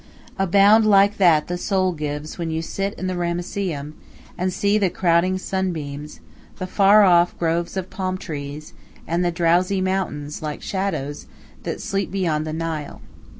[0.39, 3.93] A bound like that the soul gives when you sit in the Ramesseum,
[4.35, 6.21] and see the crowding sunbeams,
[6.57, 8.73] the far off groves of palm trees,
[9.05, 11.27] and the drowsy mountains, like shadows,
[11.61, 13.01] that sleep beyond the Nile.